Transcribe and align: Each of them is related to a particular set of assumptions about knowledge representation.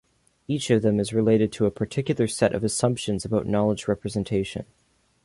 Each 0.47 0.71
of 0.71 0.81
them 0.81 0.99
is 0.99 1.13
related 1.13 1.51
to 1.51 1.67
a 1.67 1.69
particular 1.69 2.25
set 2.27 2.55
of 2.55 2.63
assumptions 2.63 3.23
about 3.23 3.45
knowledge 3.45 3.87
representation. 3.87 4.65